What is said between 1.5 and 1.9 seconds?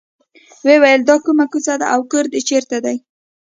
کوڅه ده